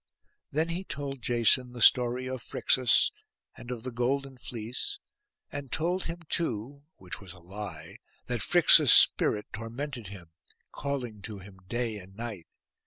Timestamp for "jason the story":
1.21-2.25